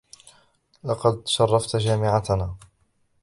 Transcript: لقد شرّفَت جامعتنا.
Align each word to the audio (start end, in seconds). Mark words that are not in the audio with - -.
لقد 0.83 1.27
شرّفَت 1.27 1.75
جامعتنا. 1.77 2.55